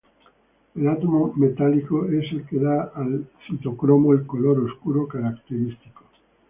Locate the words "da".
2.57-2.91